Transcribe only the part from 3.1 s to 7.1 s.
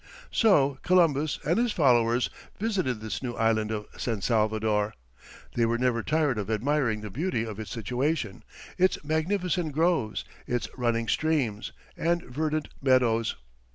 new island of San Salvador. They were never tired of admiring